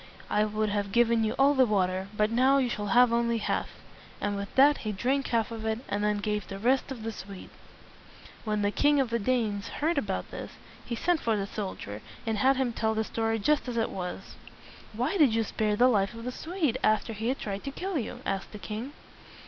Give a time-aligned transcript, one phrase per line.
[0.31, 3.69] I would have given you all the water, but now you shall have only half."
[4.19, 6.95] And with that he drank the half of it, and then gave the rest to
[6.95, 7.51] the Swede.
[8.43, 10.53] When the King of the Danes heard about this,
[10.83, 14.37] he sent for the soldier and had him tell the story just as it was.
[14.93, 17.99] "Why did you spare the life of the Swede after he had tried to kill
[17.99, 18.93] you?" asked the king.